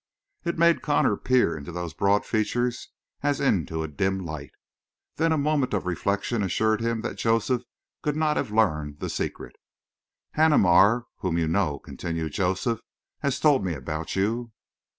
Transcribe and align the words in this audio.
It 0.43 0.57
made 0.57 0.81
Connor 0.81 1.15
peer 1.15 1.55
into 1.55 1.71
those 1.71 1.93
broad 1.93 2.25
features 2.25 2.89
as 3.21 3.39
into 3.39 3.83
a 3.83 3.87
dim 3.87 4.25
light. 4.25 4.49
Then 5.17 5.31
a 5.31 5.37
moment 5.37 5.75
of 5.75 5.85
reflection 5.85 6.41
assured 6.41 6.81
him 6.81 7.01
that 7.01 7.19
Joseph 7.19 7.61
could 8.01 8.15
not 8.15 8.35
have 8.35 8.49
learned 8.51 8.97
the 8.99 9.11
secret. 9.11 9.57
"Haneemar, 10.35 11.05
whom 11.17 11.37
you 11.37 11.47
know," 11.47 11.77
continued 11.77 12.33
Joseph, 12.33 12.79
"has 13.19 13.39
told 13.39 13.63
me 13.63 13.75
about 13.75 14.15
you." 14.15 14.51